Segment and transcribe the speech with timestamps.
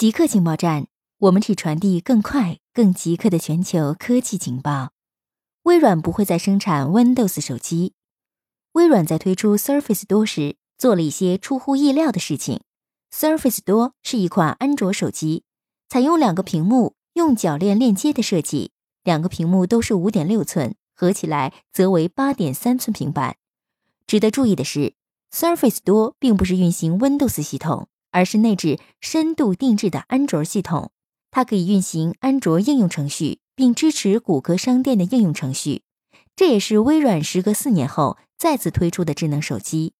[0.00, 0.86] 极客情报站，
[1.18, 4.92] 我们只传递更快、更极客的全球科技情报。
[5.64, 7.92] 微软不会再生产 Windows 手机。
[8.72, 12.62] 微软在推出 Surface 多时，做了一些出乎意料的事情。
[13.12, 15.44] Surface 多是一款安卓手机，
[15.90, 18.72] 采用两个屏幕用铰链链接的设计，
[19.04, 23.36] 两个屏幕都是五点六寸，合起来则为八点三寸平板。
[24.06, 24.94] 值得注意的是
[25.30, 27.88] ，Surface 多并不是运行 Windows 系统。
[28.10, 30.92] 而是内置深度定制的安卓系统，
[31.30, 35.82] 它可以运行安卓应用程序，并支持谷歌商店的应用程序。
[36.36, 39.92] 这也是微软时隔四年后再次推出的智能手机。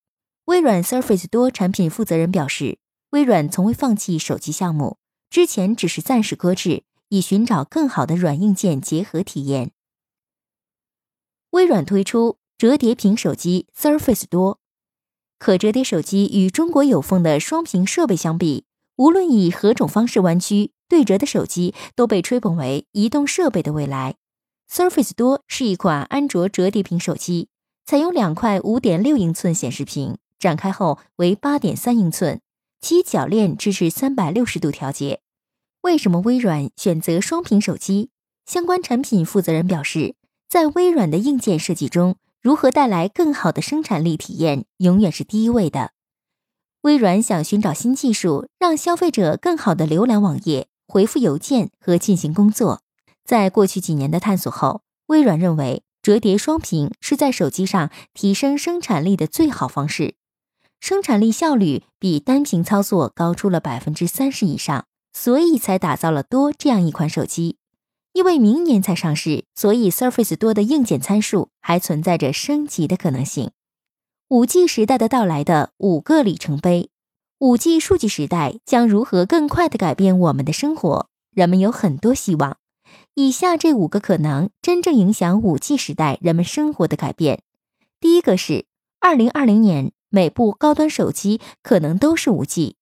[0.47, 2.79] 微软 Surface 多产品负责人表示，
[3.11, 4.97] 微软从未放弃手机项目，
[5.29, 9.73] 之前只是暂时搁置，以寻找更好的软硬件结合体验。
[11.51, 14.59] 微软推出折叠屏手机 Surface 多。
[15.41, 18.65] 可折叠手机与中国有缝的双屏设备相比，
[18.97, 24.17] 无论以何种方式弯曲对折的手机，都被吹捧为移动设备的未来。
[24.70, 27.48] Surface 多是一款安卓折叠屏手机，
[27.87, 32.42] 采用两块5.6英寸显示屏，展开后为8.3英寸，
[32.83, 35.20] 其铰链支持360度调节。
[35.81, 38.11] 为什么微软选择双屏手机？
[38.45, 40.14] 相关产品负责人表示，
[40.51, 42.17] 在微软的硬件设计中。
[42.42, 45.91] 如何带来更好的生产力体验，永远是第一位的。
[46.83, 52.80] 微软想寻找新技术，让消费者更好的浏览网页、回复邮件和进行工作。
[53.27, 60.14] 在过去几年的探索后，微软认为折叠双屏是在手机上提升生产力的最好方式，
[60.80, 67.58] 生产力效率比单屏操作高出了百分之三十以上，所以才打造了多这样一款手机。
[68.21, 73.53] 因为明年才上市，所以 Surface 多的硬件参数还存在着升级的可能性。
[74.29, 76.91] 五 G 时代的到来的五个里程碑，
[77.39, 81.09] 五 G 数据时代将如何更快地改变我们的生活？
[81.35, 82.59] 人们有很多希望。
[83.15, 87.43] 以下这五个可能真正影响五 G 时代人们生活的改变：
[88.01, 88.67] 第一个是，
[89.01, 92.77] 二零二零年每部高端手机可能都是五 G。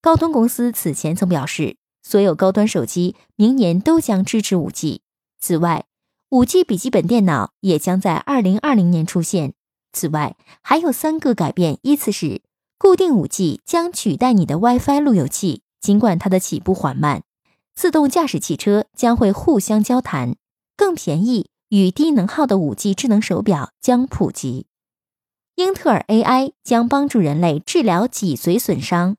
[0.00, 1.76] 高通公司此前曾表示。
[2.02, 5.00] 所有高端手机明年都将支持 5G。
[5.40, 5.86] 此外
[6.30, 9.54] ，5G 笔记本电脑也将在2020年出现。
[9.92, 12.42] 此外，还有三个改变依次是：
[12.78, 17.22] 固定 5G 将取代你的 WiFi 路由器，尽管它的起步缓慢；
[17.74, 20.34] 自动驾驶汽车将会互相交谈；
[20.76, 24.66] 更便宜与低能耗的 5G 智能手表将普及；
[25.56, 29.16] 英特尔 AI 将帮助人类治疗脊髓损伤。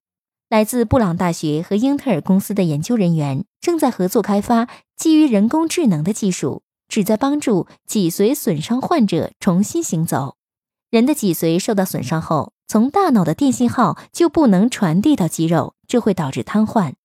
[0.52, 4.68] 来自布朗大学和英特尔公司的研究人员正在合作开发
[4.98, 10.36] 基于人工智能的技术，旨在帮助脊髓损伤患者重新行走。
[10.90, 16.96] 人的脊髓受到损伤后，从大脑的电信号就不能传递到肌肉，这会导致瘫痪。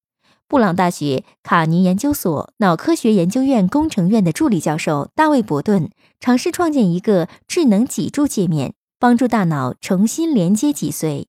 [0.48, 11.26] 布朗大学卡尼研究所脑科学研究院工程院的助理教授大卫·伯顿尝试创建一个智能脊柱界面，帮助大脑重新连接脊髓。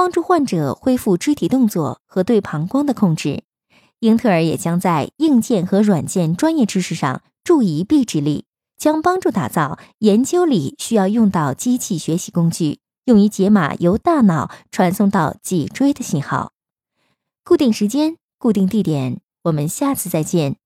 [0.00, 3.42] 帮助患者恢复肢体动作和对膀胱的控制。
[3.98, 8.46] 英特尔也将在硬件和软件专业知识上助一臂之力，
[8.78, 16.52] 将帮助打造研究里需要用到机器学习工具，用于解码由大脑传送到脊椎的信号。
[17.44, 20.59] 固定时间，固定地点，我们下次再见。